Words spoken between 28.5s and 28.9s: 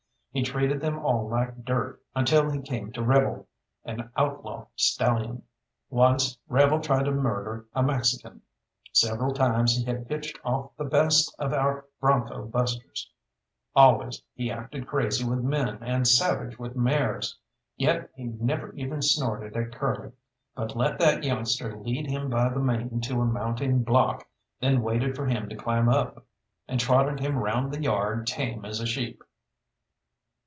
as a